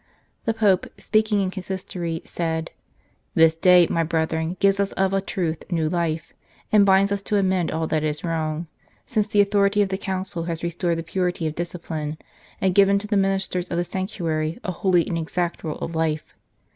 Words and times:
The 0.45 0.53
Pope, 0.55 0.87
speaking 0.99 1.41
in 1.41 1.51
Consistory, 1.51 2.23
said: 2.25 2.71
"This 3.35 3.55
day, 3.55 3.85
my 3.87 4.01
brethren, 4.01 4.57
gives 4.59 4.79
us 4.79 4.91
of 4.93 5.13
a 5.13 5.21
truth 5.21 5.61
new 5.71 5.87
life, 5.89 6.33
and 6.71 6.87
binds 6.87 7.11
us 7.11 7.21
to 7.21 7.37
amend 7.37 7.69
all 7.69 7.85
that 7.85 8.03
is 8.03 8.23
wrong, 8.23 8.65
since 9.05 9.27
the 9.27 9.41
authority 9.41 9.83
of 9.83 9.89
the 9.89 9.99
Council 9.99 10.45
has 10.45 10.63
restored 10.63 10.97
the 10.97 11.03
purity 11.03 11.45
of 11.45 11.53
discipline, 11.53 12.17
and 12.59 12.73
given 12.73 12.97
to 12.97 13.05
the 13.05 13.15
ministers 13.15 13.67
of 13.69 13.77
the 13.77 13.85
sanctuary 13.85 14.57
a 14.63 14.71
holy 14.71 15.05
and 15.07 15.19
exact 15.19 15.63
rule 15.63 15.77
of 15.77 15.93
life. 15.93 16.33